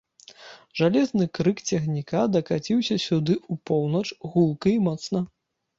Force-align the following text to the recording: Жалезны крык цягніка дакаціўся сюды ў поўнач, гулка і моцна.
Жалезны 0.79 1.27
крык 1.39 1.57
цягніка 1.69 2.19
дакаціўся 2.37 2.95
сюды 3.07 3.33
ў 3.51 3.65
поўнач, 3.73 4.05
гулка 4.33 4.67
і 4.79 4.87
моцна. 4.91 5.19